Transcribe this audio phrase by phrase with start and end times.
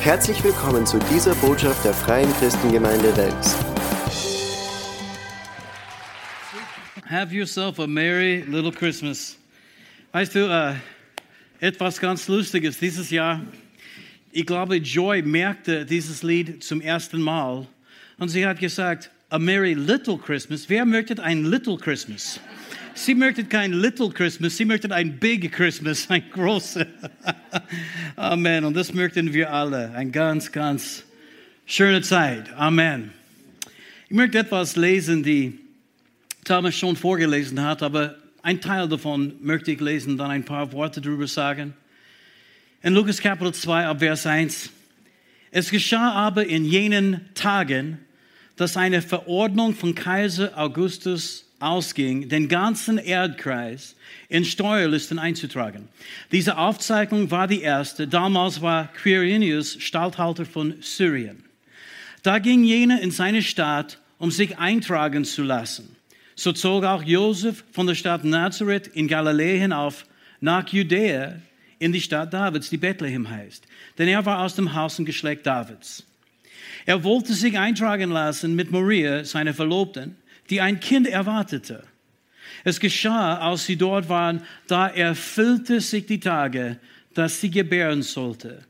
[0.00, 3.56] Herzlich willkommen zu dieser Botschaft der Freien Christengemeinde Wels.
[7.10, 9.36] Have yourself a merry little Christmas.
[10.12, 10.74] Weißt du, äh,
[11.58, 13.42] etwas ganz Lustiges dieses Jahr.
[14.30, 17.66] Ich glaube, Joy merkte dieses Lied zum ersten Mal
[18.18, 20.68] und sie hat gesagt, a merry little Christmas.
[20.68, 22.40] Wer möchte ein little Christmas?
[22.94, 26.84] Sie möchte kein Little Christmas, sie möchte ein Big Christmas, ein großes.
[28.16, 28.64] Amen.
[28.64, 29.92] Und das möchten wir alle.
[29.92, 31.04] Eine ganz, ganz
[31.64, 32.52] schöne Zeit.
[32.54, 33.12] Amen.
[34.08, 35.60] Ich möchte etwas lesen, die
[36.42, 41.00] Thomas schon vorgelesen hat, aber ein Teil davon möchte ich lesen, dann ein paar Worte
[41.00, 41.74] darüber sagen.
[42.82, 44.70] In Lukas Kapitel 2 ab Vers 1.
[45.52, 47.98] Es geschah aber in jenen Tagen,
[48.58, 53.96] dass eine Verordnung von Kaiser Augustus ausging, den ganzen Erdkreis
[54.28, 55.88] in Steuerlisten einzutragen.
[56.30, 58.06] Diese Aufzeichnung war die erste.
[58.06, 61.44] Damals war Quirinius Statthalter von Syrien.
[62.22, 65.96] Da ging jener in seine Stadt, um sich eintragen zu lassen.
[66.34, 70.04] So zog auch Josef von der Stadt Nazareth in Galiläa hinauf
[70.40, 71.36] nach Judäa
[71.78, 73.64] in die Stadt Davids, die Bethlehem heißt.
[73.98, 76.04] Denn er war aus dem Haus und Geschlecht Davids.
[76.86, 80.16] Er wollte sich eintragen lassen mit Maria, seiner Verlobten,
[80.50, 81.84] die ein Kind erwartete.
[82.64, 86.78] Es geschah, als sie dort waren, da erfüllte sich die Tage,
[87.14, 88.64] dass sie gebären sollte.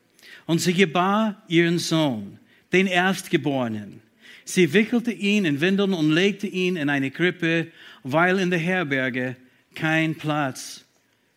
[0.46, 2.38] Und sie gebar ihren Sohn,
[2.72, 4.00] den Erstgeborenen.
[4.44, 7.68] Sie wickelte ihn in Windeln und legte ihn in eine Krippe,
[8.02, 9.36] weil in der Herberge
[9.74, 10.84] kein Platz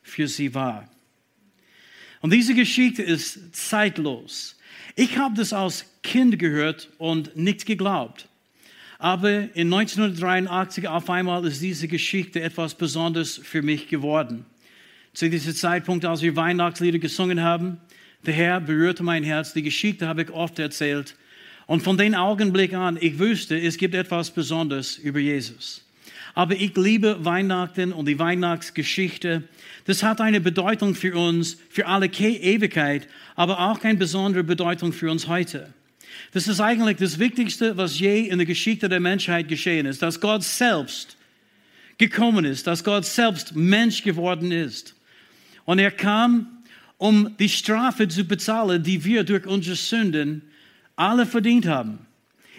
[0.02, 0.89] für sie war.
[2.22, 4.58] Und diese Geschichte ist zeitlos.
[4.95, 8.27] Ich habe das als Kind gehört und nicht geglaubt.
[8.97, 14.45] Aber in 1983 auf einmal ist diese Geschichte etwas Besonderes für mich geworden.
[15.13, 17.77] Zu diesem Zeitpunkt, als wir Weihnachtslieder gesungen haben,
[18.25, 19.53] der Herr berührte mein Herz.
[19.53, 21.16] Die Geschichte habe ich oft erzählt.
[21.66, 25.83] Und von dem Augenblick an, ich wusste, es gibt etwas Besonderes über Jesus.
[26.33, 29.43] Aber ich liebe Weihnachten und die Weihnachtsgeschichte.
[29.86, 35.09] Das hat eine Bedeutung für uns, für alle Ewigkeit, aber auch eine besondere Bedeutung für
[35.09, 35.73] uns heute.
[36.32, 40.20] Das ist eigentlich das Wichtigste, was je in der Geschichte der Menschheit geschehen ist, dass
[40.20, 41.17] Gott selbst
[41.98, 44.95] gekommen ist, dass Gott selbst Mensch geworden ist.
[45.66, 46.64] Und er kam,
[46.98, 50.42] um die Strafe zu bezahlen, die wir durch unsere Sünden
[50.95, 52.00] alle verdient haben.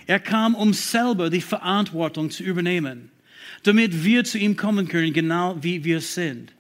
[0.07, 3.11] Er kam, um selber die Verantwortung zu übernehmen,
[3.63, 6.53] damit wir zu ihm kommen können, genau wie wir sind.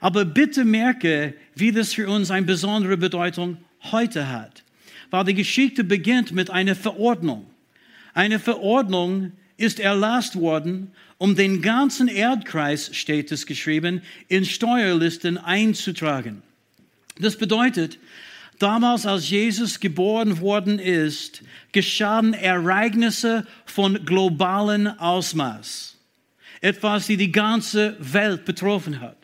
[0.00, 3.56] Aber bitte merke, wie das für uns eine besondere Bedeutung
[3.90, 4.63] heute hat
[5.10, 7.46] weil die Geschichte beginnt mit einer Verordnung.
[8.14, 16.42] Eine Verordnung ist erlasst worden, um den ganzen Erdkreis, steht es geschrieben, in Steuerlisten einzutragen.
[17.18, 17.98] Das bedeutet,
[18.58, 25.96] damals als Jesus geboren worden ist, geschahen Ereignisse von globalen Ausmaß.
[26.60, 29.23] Etwas, die die ganze Welt betroffen hat.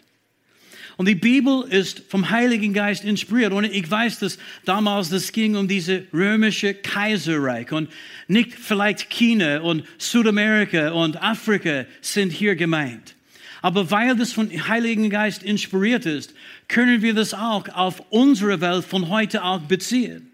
[1.01, 3.55] Und die Bibel ist vom Heiligen Geist inspiriert.
[3.55, 7.89] Und ich weiß, dass damals das ging um diese römische Kaiserreich und
[8.29, 13.15] nicht vielleicht China und Südamerika und Afrika sind hier gemeint.
[13.63, 16.35] Aber weil das vom Heiligen Geist inspiriert ist,
[16.69, 20.31] können wir das auch auf unsere Welt von heute auch beziehen.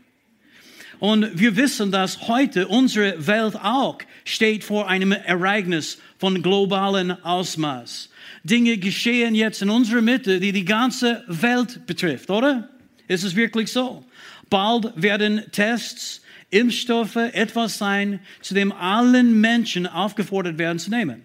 [0.99, 8.09] Und wir wissen, dass heute unsere Welt auch steht vor einem Ereignis von globalen Ausmaß.
[8.45, 12.69] Dinge geschehen jetzt in unserer Mitte, die die ganze Welt betrifft, oder?
[13.09, 14.05] Ist es wirklich so?
[14.51, 21.25] Bald werden Tests, Impfstoffe etwas sein, zu dem allen Menschen aufgefordert werden zu nehmen.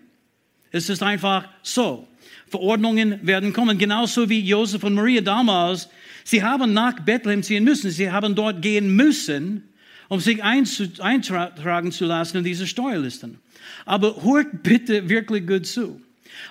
[0.72, 2.08] Es ist einfach so.
[2.48, 5.90] Verordnungen werden kommen, genauso wie Josef und Maria damals.
[6.24, 7.92] Sie haben nach Bethlehem ziehen müssen.
[7.92, 9.70] Sie haben dort gehen müssen,
[10.10, 13.40] um sich eintragen zu lassen in diese Steuerlisten.
[13.86, 16.02] Aber hört bitte wirklich gut zu.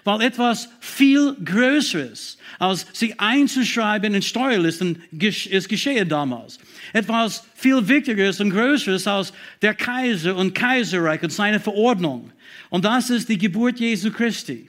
[0.04, 6.58] Weil etwas viel Größeres als sich einzuschreiben in Steuerlisten ist geschehen damals.
[6.92, 9.32] Etwas viel Wichtigeres und Größeres als
[9.62, 12.32] der Kaiser und Kaiserreich und seine Verordnung.
[12.68, 14.68] Und das ist die Geburt Jesu Christi.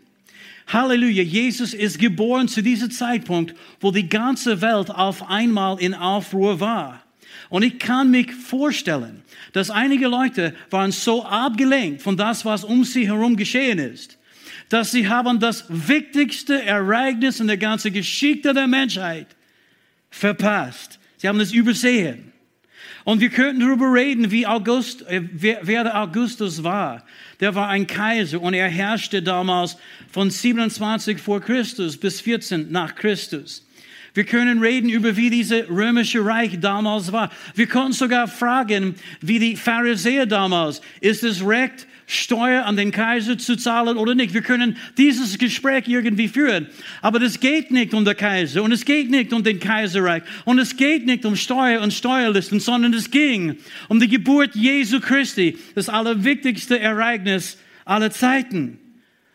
[0.67, 6.59] Halleluja, Jesus ist geboren zu diesem Zeitpunkt, wo die ganze Welt auf einmal in Aufruhr
[6.59, 7.03] war.
[7.49, 12.85] Und ich kann mich vorstellen, dass einige Leute waren so abgelenkt von das, was um
[12.85, 14.17] sie herum geschehen ist,
[14.71, 19.27] dass sie haben das wichtigste Ereignis in der ganzen Geschichte der Menschheit
[20.09, 20.97] verpasst.
[21.17, 22.31] Sie haben es übersehen.
[23.03, 27.03] Und wir könnten darüber reden, wie August, äh, wer, der Augustus war.
[27.41, 29.75] Der war ein Kaiser und er herrschte damals
[30.09, 33.67] von 27 vor Christus bis 14 nach Christus.
[34.13, 37.29] Wir können reden über, wie diese römische Reich damals war.
[37.55, 43.37] Wir können sogar fragen, wie die Pharisäer damals, ist es recht, Steuer an den Kaiser
[43.37, 44.33] zu zahlen oder nicht?
[44.33, 46.67] Wir können dieses Gespräch irgendwie führen.
[47.01, 50.59] Aber das geht nicht um den Kaiser und es geht nicht um den Kaiserreich und
[50.59, 53.55] es geht nicht um Steuer und Steuerlisten, sondern es ging
[53.87, 58.77] um die Geburt Jesu Christi, das allerwichtigste Ereignis aller Zeiten.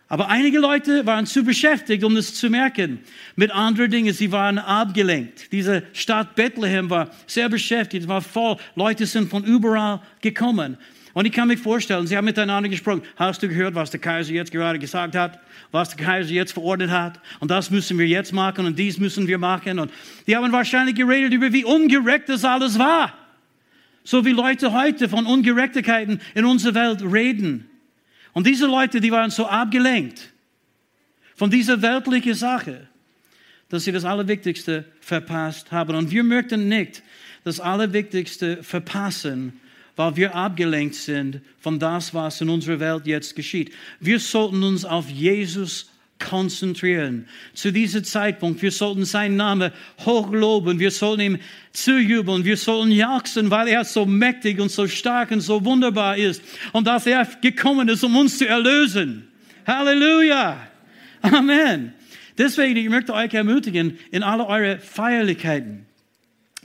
[0.08, 3.00] Aber einige Leute waren zu beschäftigt, um das zu merken,
[3.36, 4.12] mit anderen Dingen.
[4.12, 5.50] Sie waren abgelenkt.
[5.50, 8.58] Diese Stadt Bethlehem war sehr beschäftigt, war voll.
[8.74, 10.76] Leute sind von überall gekommen.
[11.16, 13.00] Und ich kann mir vorstellen, sie haben miteinander gesprochen.
[13.16, 15.40] Hast du gehört, was der Kaiser jetzt gerade gesagt hat?
[15.70, 17.18] Was der Kaiser jetzt verordnet hat?
[17.40, 19.78] Und das müssen wir jetzt machen und dies müssen wir machen.
[19.78, 19.90] Und
[20.26, 23.14] die haben wahrscheinlich geredet über, wie ungerecht das alles war.
[24.04, 27.70] So wie Leute heute von Ungerechtigkeiten in unserer Welt reden.
[28.34, 30.34] Und diese Leute, die waren so abgelenkt
[31.34, 32.88] von dieser weltlichen Sache,
[33.70, 35.96] dass sie das Allerwichtigste verpasst haben.
[35.96, 37.02] Und wir möchten nicht
[37.42, 39.58] das Allerwichtigste verpassen,
[39.96, 43.72] weil wir abgelenkt sind von das, was in unserer Welt jetzt geschieht.
[43.98, 47.26] Wir sollten uns auf Jesus konzentrieren.
[47.52, 49.72] Zu diesem Zeitpunkt, wir sollten seinen Namen
[50.04, 51.38] hochloben, wir sollten ihm
[51.72, 56.42] zujubeln, wir sollten jauchzen, weil er so mächtig und so stark und so wunderbar ist
[56.72, 59.28] und dass er gekommen ist, um uns zu erlösen.
[59.66, 60.68] Halleluja!
[61.22, 61.92] Amen!
[62.38, 65.86] Deswegen, ich möchte euch ermutigen, in alle eure Feierlichkeiten,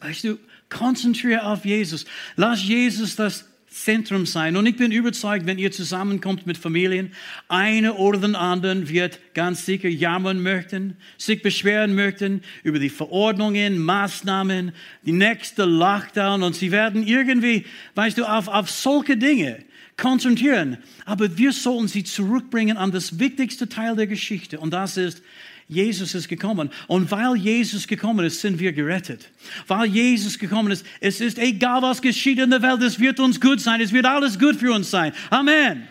[0.01, 0.37] weißt du,
[0.71, 2.05] konzentriere auf Jesus.
[2.35, 4.57] Lass Jesus das Zentrum sein.
[4.57, 7.13] Und ich bin überzeugt, wenn ihr zusammenkommt mit Familien,
[7.47, 13.79] einer oder den anderen wird ganz sicher jammern möchten, sich beschweren möchten über die Verordnungen,
[13.79, 14.73] Maßnahmen,
[15.05, 17.65] die nächste Lockdown und sie werden irgendwie,
[17.95, 19.63] weißt du, auf, auf solche Dinge
[19.95, 20.77] konzentrieren.
[21.05, 25.23] Aber wir sollten sie zurückbringen an das wichtigste Teil der Geschichte und das ist,
[25.71, 26.69] Jesus ist gekommen.
[26.87, 29.29] Und weil Jesus gekommen ist, sind wir gerettet.
[29.67, 33.39] Weil Jesus gekommen ist, es ist egal, was geschieht in der Welt, es wird uns
[33.39, 33.79] gut sein.
[33.79, 35.13] Es wird alles gut für uns sein.
[35.29, 35.87] Amen.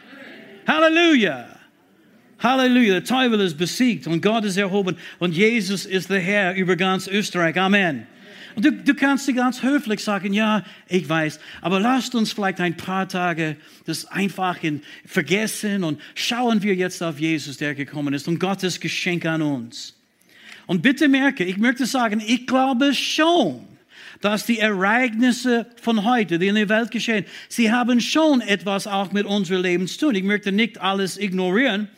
[0.67, 1.49] Halleluja.
[2.39, 2.93] Halleluja.
[2.93, 7.09] Der Teufel ist besiegt und Gott ist erhoben und Jesus ist der Herr über ganz
[7.09, 7.59] Österreich.
[7.59, 8.07] Amen.
[8.57, 12.77] Du, du kannst dir ganz höflich sagen, ja, ich weiß, aber lasst uns vielleicht ein
[12.77, 13.57] paar Tage
[13.87, 18.81] das einfach in vergessen und schauen wir jetzt auf Jesus, der gekommen ist und Gottes
[18.81, 19.95] Geschenk an uns.
[20.67, 23.67] Und bitte merke, ich möchte sagen, ich glaube schon,
[24.21, 29.13] dass die Ereignisse von heute, die in der Welt geschehen, sie haben schon etwas auch
[29.13, 30.15] mit unserem Leben zu tun.
[30.15, 31.89] Ich möchte nicht alles ignorieren,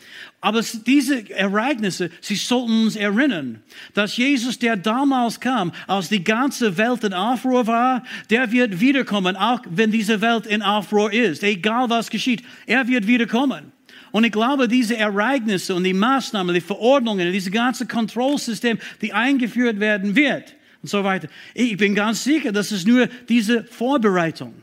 [0.42, 3.62] aber diese Ereignisse, sie sollten uns erinnern,
[3.94, 9.36] dass Jesus, der damals kam, als die ganze Welt in Aufruhr war, der wird wiederkommen,
[9.36, 11.44] auch wenn diese Welt in Aufruhr ist.
[11.44, 13.70] Egal was geschieht, er wird wiederkommen.
[14.10, 19.78] Und ich glaube, diese Ereignisse und die Maßnahmen, die Verordnungen, dieses ganze Kontrollsystem, die eingeführt
[19.78, 21.28] werden wird, und so weiter.
[21.54, 24.54] Ich bin ganz sicher, das ist nur diese Vorbereitung.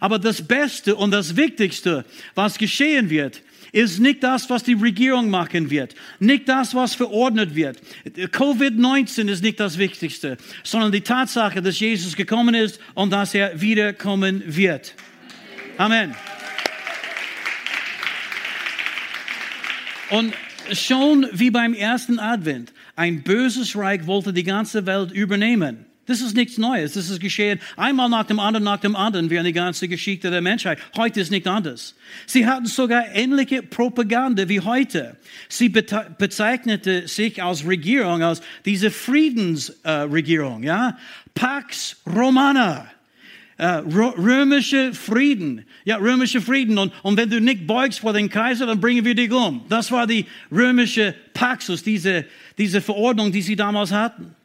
[0.00, 3.42] Aber das Beste und das Wichtigste, was geschehen wird,
[3.76, 7.78] ist nicht das, was die Regierung machen wird, nicht das, was verordnet wird.
[8.06, 13.60] Covid-19 ist nicht das Wichtigste, sondern die Tatsache, dass Jesus gekommen ist und dass er
[13.60, 14.94] wiederkommen wird.
[15.76, 16.14] Amen.
[20.08, 20.32] Und
[20.72, 25.84] schon wie beim ersten Advent ein böses Reich wollte die ganze Welt übernehmen.
[26.06, 26.92] Das ist nichts Neues.
[26.92, 30.40] Das ist geschehen einmal nach dem anderen, nach dem anderen, während die ganze Geschichte der
[30.40, 30.78] Menschheit.
[30.96, 31.96] Heute ist nicht anders.
[32.26, 35.16] Sie hatten sogar ähnliche Propaganda wie heute.
[35.48, 40.98] Sie bezeichnete sich als Regierung, als diese Friedensregierung, äh, ja.
[41.34, 42.90] Pax Romana.
[43.58, 45.64] Äh, römische Frieden.
[45.84, 46.76] Ja, römische Frieden.
[46.76, 49.64] Und, und wenn du nicht beugst vor den Kaiser, dann bringen wir dich um.
[49.68, 52.26] Das war die römische Paxus, diese,
[52.58, 54.35] diese Verordnung, die sie damals hatten.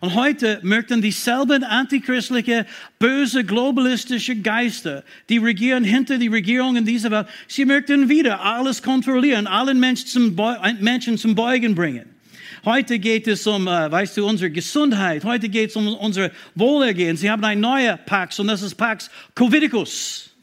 [0.00, 2.66] Und heute möchten dieselben antichristliche,
[2.98, 8.82] böse, globalistische Geister, die regieren hinter die Regierung in dieser Welt, sie möchten wieder alles
[8.82, 10.36] kontrollieren, allen Menschen zum,
[10.80, 12.16] Menschen zum Beugen bringen.
[12.64, 15.24] Heute geht es um, äh, weißt du, unsere Gesundheit.
[15.24, 17.16] Heute geht es um unser Wohlergehen.
[17.16, 20.35] Sie haben ein neuer Pax und das ist Pax Covidicus.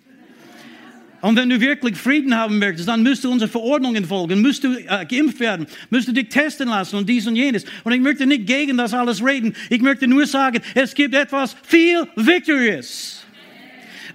[1.23, 4.73] Und wenn du wirklich Frieden haben möchtest, dann müsst du unsere Verordnungen folgen, müsst du
[4.73, 7.63] äh, geimpft werden, müsst du dich testen lassen und dies und jenes.
[7.85, 9.55] Und ich möchte nicht gegen das alles reden.
[9.69, 13.23] Ich möchte nur sagen, es gibt etwas viel Wichtigeres.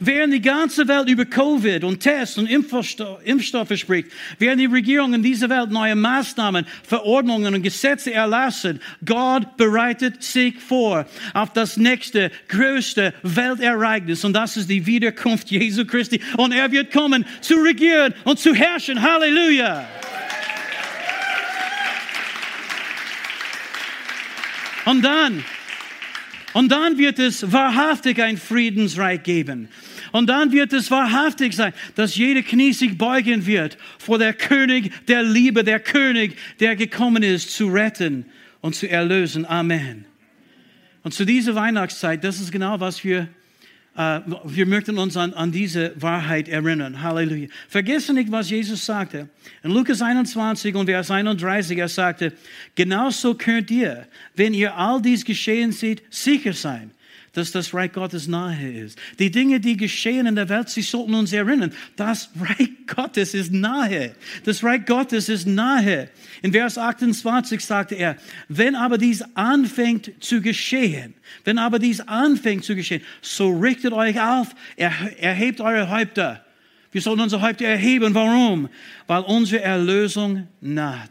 [0.00, 5.22] Während die ganze Welt über Covid und Tests und Impfstoffe spricht, während die Regierung in
[5.22, 12.30] dieser Welt neue Maßnahmen, Verordnungen und Gesetze erlassen, Gott bereitet sich vor auf das nächste
[12.46, 18.14] größte Weltereignis und das ist die Wiederkunft Jesu Christi und er wird kommen zu regieren
[18.24, 19.02] und zu herrschen.
[19.02, 19.84] Halleluja!
[24.84, 25.44] Und dann,
[26.54, 29.68] und dann wird es wahrhaftig ein Friedensreich geben.
[30.12, 34.92] Und dann wird es wahrhaftig sein, dass jede Knie sich beugen wird vor der König
[35.06, 38.24] der Liebe, der König, der gekommen ist, zu retten
[38.60, 39.44] und zu erlösen.
[39.44, 40.06] Amen.
[41.02, 43.28] Und zu dieser Weihnachtszeit, das ist genau, was wir
[43.98, 47.02] wir möchten uns an, an, diese Wahrheit erinnern.
[47.02, 47.48] Halleluja.
[47.68, 49.28] Vergessen nicht, was Jesus sagte.
[49.64, 52.32] In Lukas 21 und Vers 31, er sagte,
[52.76, 56.92] genauso könnt ihr, wenn ihr all dies geschehen seht, sicher sein,
[57.38, 58.98] dass das Reich Gottes nahe ist.
[59.18, 63.52] Die Dinge, die geschehen in der Welt, sie sollten uns erinnern, das Reich Gottes ist
[63.52, 64.14] nahe.
[64.44, 66.10] Das Reich Gottes ist nahe.
[66.42, 68.16] In Vers 28 sagte er,
[68.48, 71.14] wenn aber dies anfängt zu geschehen,
[71.44, 76.44] wenn aber dies anfängt zu geschehen, so richtet euch auf, erhebt eure Häupter.
[76.90, 78.14] Wir sollen unsere Häupter erheben.
[78.14, 78.68] Warum?
[79.06, 81.10] Weil unsere Erlösung naht.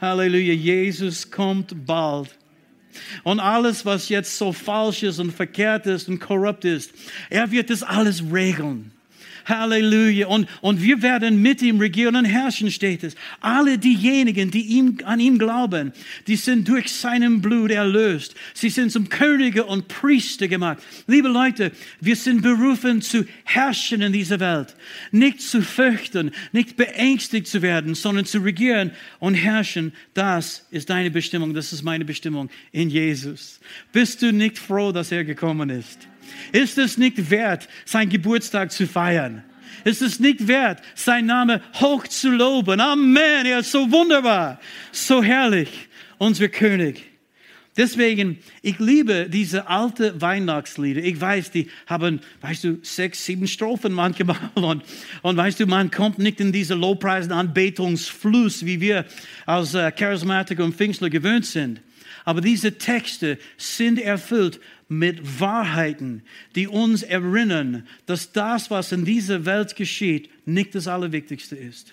[0.00, 2.39] Halleluja, Jesus kommt bald.
[3.22, 6.92] Und alles, was jetzt so falsch ist und verkehrt ist und korrupt ist,
[7.28, 8.92] er wird das alles regeln.
[9.46, 10.26] Halleluja.
[10.26, 13.14] Und, und wir werden mit ihm regieren und herrschen, steht es.
[13.40, 15.92] Alle diejenigen, die ihm, an ihm glauben,
[16.26, 18.34] die sind durch seinem Blut erlöst.
[18.54, 20.78] Sie sind zum Könige und Priester gemacht.
[21.06, 24.74] Liebe Leute, wir sind berufen zu herrschen in dieser Welt.
[25.10, 29.92] Nicht zu fürchten, nicht beängstigt zu werden, sondern zu regieren und herrschen.
[30.14, 31.54] Das ist deine Bestimmung.
[31.54, 33.60] Das ist meine Bestimmung in Jesus.
[33.92, 36.08] Bist du nicht froh, dass er gekommen ist?
[36.52, 39.44] Ist es nicht wert, seinen Geburtstag zu feiern?
[39.84, 42.80] Ist es nicht wert, sein Name hoch zu loben?
[42.80, 44.60] Amen, er ist so wunderbar,
[44.92, 47.10] so herrlich, unser König.
[47.76, 51.02] Deswegen, ich liebe diese alte Weihnachtslieder.
[51.02, 54.36] Ich weiß, die haben, weißt du, sechs, sieben Strophen manchmal.
[54.54, 54.82] Und,
[55.22, 59.06] und weißt du, man kommt nicht in diese Lobpreisen Anbetungsfluss, wie wir
[59.46, 61.80] als äh, Charismatiker und Pfingstler gewöhnt sind.
[62.24, 66.22] Aber diese Texte sind erfüllt mit Wahrheiten,
[66.54, 71.92] die uns erinnern, dass das, was in dieser Welt geschieht, nicht das Allerwichtigste ist.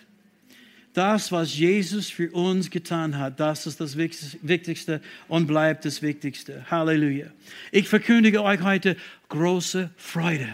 [0.94, 6.66] Das, was Jesus für uns getan hat, das ist das Wichtigste und bleibt das Wichtigste.
[6.72, 7.28] Halleluja.
[7.72, 8.98] Ich verkündige euch heute
[9.30, 10.50] große Freude.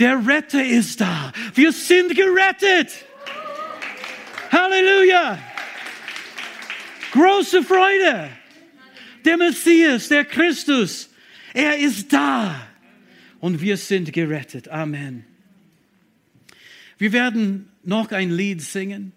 [0.00, 1.32] Der Retter ist da.
[1.54, 3.04] Wir sind gerettet.
[4.50, 5.38] Halleluja.
[7.12, 8.30] Große Freude.
[9.26, 11.10] Der Messias, der Christus,
[11.52, 12.68] er ist da
[13.40, 14.68] und wir sind gerettet.
[14.68, 15.24] Amen.
[16.96, 19.10] Wir werden noch ein Lied singen,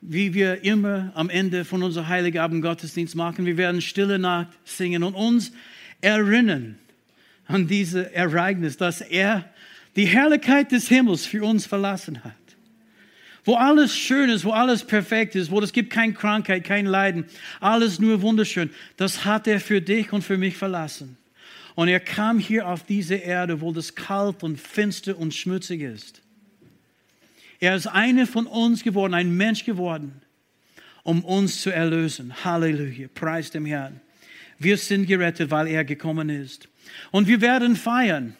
[0.00, 3.46] wie wir immer am Ende von unserem Heiligabend Gottesdienst machen.
[3.46, 5.52] Wir werden Stille Nacht singen und uns
[6.00, 6.76] erinnern
[7.46, 9.48] an dieses Ereignis, dass er
[9.94, 12.34] die Herrlichkeit des Himmels für uns verlassen hat.
[13.46, 17.26] Wo alles schön ist, wo alles perfekt ist, wo es gibt keine Krankheit, kein Leiden,
[17.60, 21.16] alles nur wunderschön, das hat er für dich und für mich verlassen.
[21.76, 26.22] Und er kam hier auf diese Erde, wo das kalt und finster und schmutzig ist.
[27.60, 30.22] Er ist einer von uns geworden, ein Mensch geworden,
[31.04, 32.44] um uns zu erlösen.
[32.44, 34.00] Halleluja, preis dem Herrn.
[34.58, 36.68] Wir sind gerettet, weil er gekommen ist.
[37.12, 38.36] Und wir werden feiern.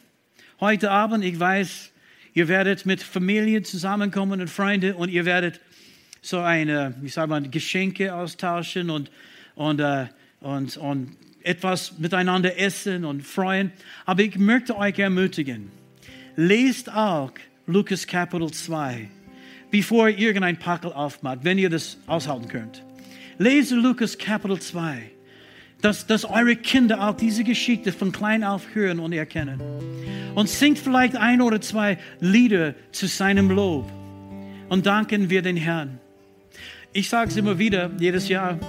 [0.59, 1.91] Heute Abend, ich weiß,
[2.37, 5.59] ihr werdet mit Familie zusammenkommen und Freunde und ihr werdet
[6.21, 9.09] so eine, wie sagt man, Geschenke austauschen und,
[9.55, 10.05] und, uh,
[10.41, 13.71] und, und etwas miteinander essen und freuen.
[14.05, 15.71] Aber ich möchte euch ermutigen,
[16.35, 17.31] lest auch
[17.65, 19.09] Lukas Kapitel 2,
[19.71, 22.83] bevor irgendein Packel aufmacht, wenn ihr das aushalten könnt.
[23.39, 25.09] Lese Lukas Kapitel 2,
[25.81, 29.61] dass, dass eure Kinder auch diese Geschichte von klein auf hören und erkennen.
[30.35, 33.89] Und singt vielleicht ein oder zwei Lieder zu seinem Lob.
[34.69, 35.99] Und danken wir den Herrn.
[36.93, 38.59] Ich sage es immer wieder, jedes Jahr,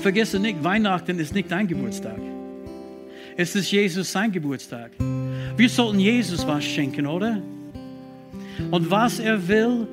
[0.00, 2.18] Vergesse nicht, Weihnachten ist nicht dein Geburtstag.
[3.36, 4.92] Es ist Jesus sein Geburtstag.
[5.56, 7.40] Wir sollten Jesus was schenken, oder?
[8.70, 9.86] Und was er will,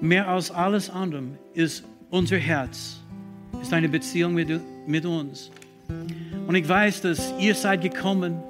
[0.00, 3.00] mehr als alles andere, ist unser Herz,
[3.60, 4.48] ist eine Beziehung mit,
[4.86, 5.50] mit uns.
[6.46, 8.42] Und ich weiß, dass ihr seid gekommen,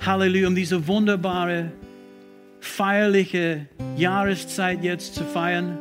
[0.00, 1.72] Halleluja, um diese wunderbare,
[2.60, 5.78] feierliche Jahreszeit jetzt zu feiern.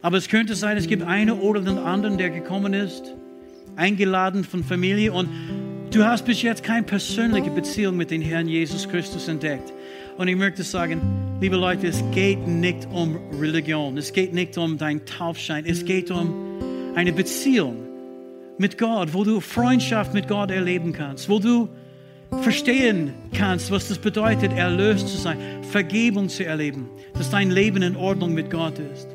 [0.00, 3.14] Aber es könnte sein, es gibt einen oder den anderen, der gekommen ist
[3.76, 5.28] eingeladen von Familie und
[5.90, 9.72] du hast bis jetzt keine persönliche Beziehung mit dem Herrn Jesus Christus entdeckt.
[10.18, 11.00] Und ich möchte sagen,
[11.40, 16.10] liebe Leute, es geht nicht um Religion, es geht nicht um dein Taufschein, es geht
[16.10, 16.34] um
[16.94, 17.76] eine Beziehung
[18.58, 21.68] mit Gott, wo du Freundschaft mit Gott erleben kannst, wo du
[22.40, 25.36] verstehen kannst, was das bedeutet, erlöst zu sein,
[25.70, 29.08] Vergebung zu erleben, dass dein Leben in Ordnung mit Gott ist.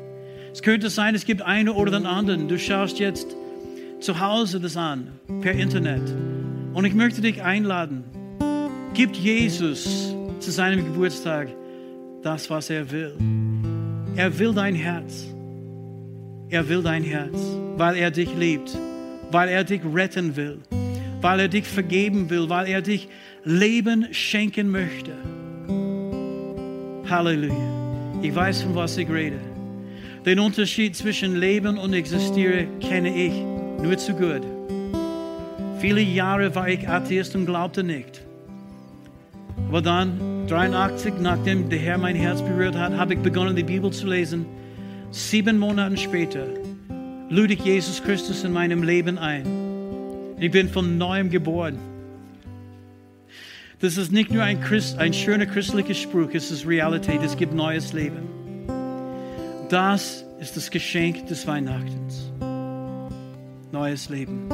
[0.52, 2.48] Es könnte sein, es gibt einen oder den anderen.
[2.48, 3.36] Du schaust jetzt
[4.00, 5.08] zu Hause das an,
[5.40, 6.02] per Internet.
[6.74, 8.04] Und ich möchte dich einladen,
[8.94, 11.48] gib Jesus zu seinem Geburtstag
[12.22, 13.14] das, was er will.
[14.16, 15.26] Er will dein Herz.
[16.50, 17.38] Er will dein Herz,
[17.76, 18.76] weil er dich liebt,
[19.30, 20.58] weil er dich retten will,
[21.20, 23.08] weil er dich vergeben will, weil er dich
[23.44, 25.12] Leben schenken möchte.
[27.08, 27.78] Halleluja.
[28.22, 29.38] Ich weiß, von was ich rede.
[30.26, 33.32] Den Unterschied zwischen Leben und Existieren kenne ich
[33.82, 34.42] nur zu gut.
[35.78, 38.20] Viele Jahre war ich Atheist und glaubte nicht.
[39.68, 43.90] Aber dann, 83, nachdem der Herr mein Herz berührt hat, habe ich begonnen, die Bibel
[43.92, 44.46] zu lesen.
[45.10, 46.46] Sieben Monate später
[47.30, 49.46] lud ich Jesus Christus in meinem Leben ein.
[50.38, 51.78] Ich bin von neuem geboren.
[53.80, 57.54] Das ist nicht nur ein, Christ, ein schöner christlicher Spruch, es ist Realität, es gibt
[57.54, 58.28] neues Leben.
[59.68, 62.32] Das ist das Geschenk des Weihnachtens.
[63.70, 64.48] Neues Leben.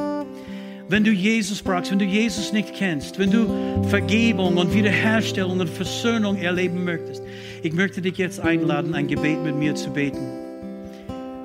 [0.89, 5.71] Wenn du Jesus brauchst, wenn du Jesus nicht kennst, wenn du Vergebung und Wiederherstellung und
[5.71, 7.23] Versöhnung erleben möchtest,
[7.63, 10.34] ich möchte dich jetzt einladen, ein Gebet mit mir zu beten.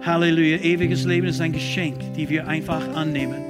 [0.02, 3.44] Halleluja, ewiges Leben ist ein Geschenk, die wir einfach annehmen.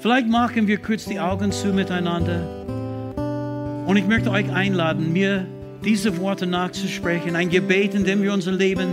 [0.00, 3.84] Vielleicht machen wir kurz die Augen zu miteinander.
[3.86, 5.46] Und ich möchte euch einladen, mir
[5.84, 7.36] diese Worte nachzusprechen.
[7.36, 8.88] Ein Gebet, in dem wir unser Leben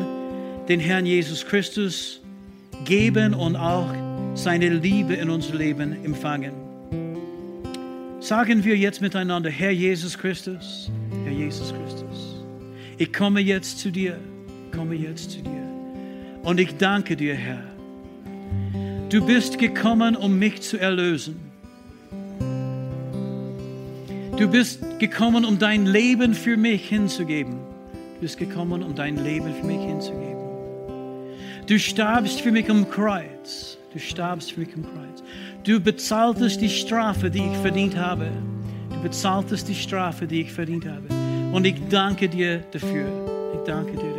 [0.68, 2.22] den Herrn Jesus Christus
[2.86, 3.90] geben und auch
[4.36, 6.54] seine Liebe in unser Leben empfangen.
[8.20, 10.90] Sagen wir jetzt miteinander, Herr Jesus Christus,
[11.24, 12.44] Herr Jesus Christus,
[12.98, 14.18] ich komme jetzt zu dir,
[14.72, 15.63] komme jetzt zu dir.
[16.44, 17.64] Und ich danke dir, Herr.
[19.10, 21.40] Du bist gekommen, um mich zu erlösen.
[24.38, 27.54] Du bist gekommen, um dein Leben für mich hinzugeben.
[28.16, 30.34] Du bist gekommen, um dein Leben für mich hinzugeben.
[31.68, 33.78] Du starbst für mich am Kreuz.
[33.94, 35.24] Du starbst für mich am Kreuz.
[35.64, 38.28] Du bezahltest die Strafe, die ich verdient habe.
[38.90, 41.08] Du bezahltest die Strafe, die ich verdient habe.
[41.54, 43.06] Und ich danke dir dafür.
[43.54, 44.13] Ich danke dir.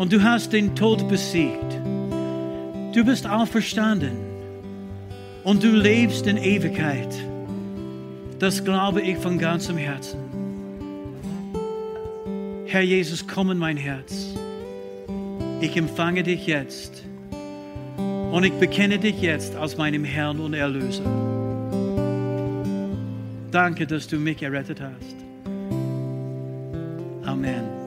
[0.00, 1.78] Und du hast den Tod besiegt.
[2.94, 4.16] Du bist auferstanden.
[5.44, 7.14] Und du lebst in Ewigkeit.
[8.38, 10.18] Das glaube ich von ganzem Herzen.
[12.64, 14.28] Herr Jesus, komm in mein Herz.
[15.60, 17.04] Ich empfange dich jetzt
[18.32, 21.04] und ich bekenne dich jetzt als meinem Herrn und Erlöser.
[23.50, 25.16] Danke, dass du mich errettet hast.
[27.26, 27.79] Amen.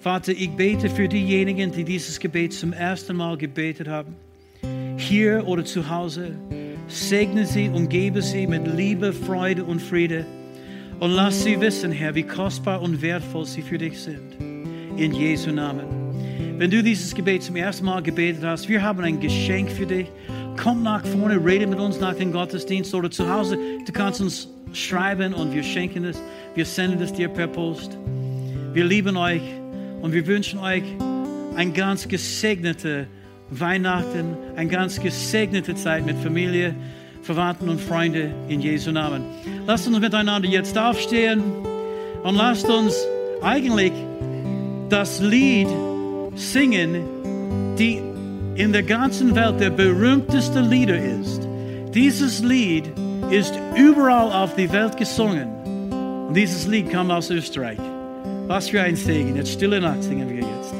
[0.00, 4.16] Vater, ich bete für diejenigen, die dieses Gebet zum ersten Mal gebetet haben,
[4.96, 6.36] hier oder zu Hause.
[6.88, 10.24] Segne sie und gebe sie mit Liebe, Freude und Friede.
[11.00, 14.38] Und lass sie wissen, Herr, wie kostbar und wertvoll sie für dich sind.
[14.96, 15.84] In Jesu Namen.
[16.56, 20.06] Wenn du dieses Gebet zum ersten Mal gebetet hast, wir haben ein Geschenk für dich.
[20.56, 23.58] Komm nach vorne, rede mit uns nach dem Gottesdienst oder zu Hause.
[23.84, 26.22] Du kannst uns schreiben und wir schenken es.
[26.54, 27.98] Wir senden es dir per Post.
[28.72, 29.59] Wir lieben euch
[30.02, 30.82] und wir wünschen euch
[31.56, 33.06] ein ganz gesegnetes
[33.50, 36.74] Weihnachten, eine ganz gesegnete Zeit mit Familie,
[37.22, 39.24] Verwandten und Freunden in Jesu Namen.
[39.66, 41.42] Lasst uns miteinander jetzt aufstehen
[42.22, 42.94] und lasst uns
[43.42, 43.92] eigentlich
[44.88, 45.68] das Lied
[46.34, 47.04] singen,
[47.78, 48.00] die
[48.54, 51.46] in der ganzen Welt der berühmteste Lieder ist.
[51.94, 52.84] Dieses Lied
[53.30, 55.48] ist überall auf der Welt gesungen.
[56.28, 57.78] Und dieses Lied kam aus Österreich.
[58.50, 59.36] Was für ein Segen.
[59.36, 60.79] Jetzt stille Nacht singen wir jetzt.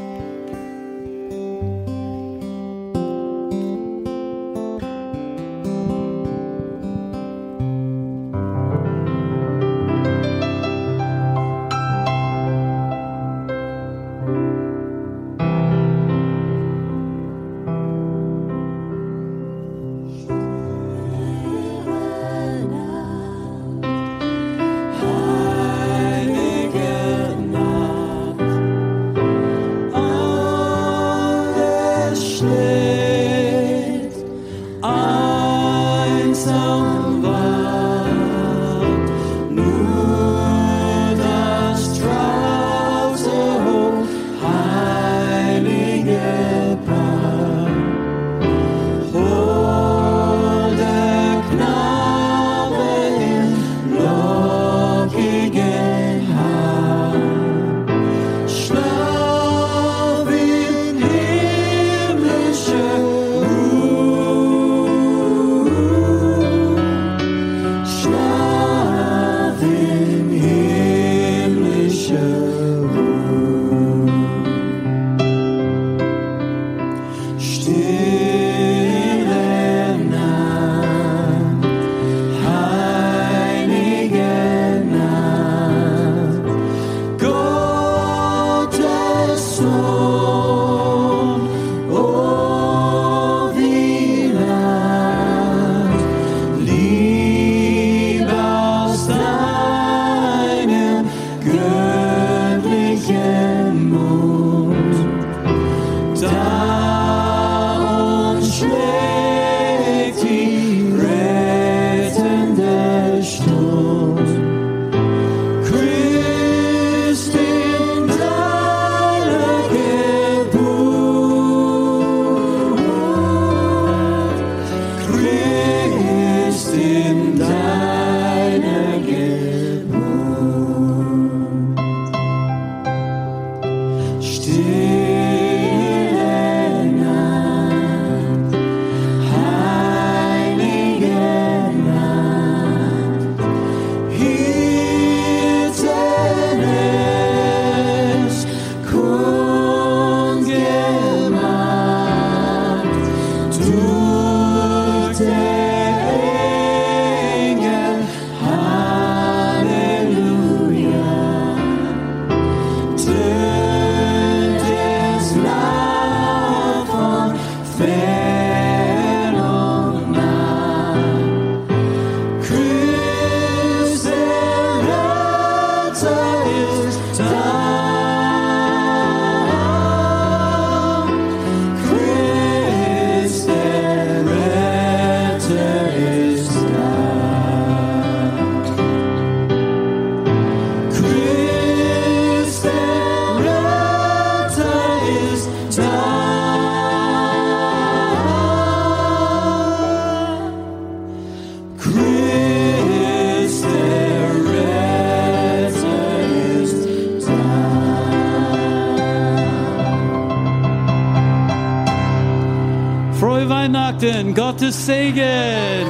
[214.60, 215.88] Gottes Segen.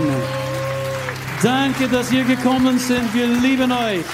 [1.43, 3.13] Danke, dass ihr gekommen sind.
[3.13, 4.05] Wir lieben euch.